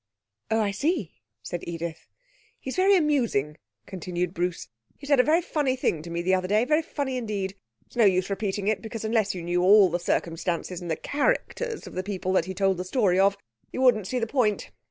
[0.49, 1.11] 'Oh, I see,'
[1.43, 2.07] said Edith.
[2.59, 4.67] 'He's very amusing,' continued Bruce.
[4.97, 6.65] 'He said a very funny thing to me the other day.
[6.65, 7.53] Very funny indeed.
[7.85, 11.85] It's no use repeating it, because unless you knew all the circumstances and the characters
[11.85, 13.37] of the people that he told the story of,
[13.71, 14.71] you wouldn't see the point.